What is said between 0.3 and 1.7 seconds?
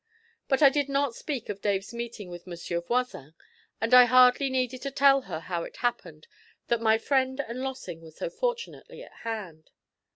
But I did not speak of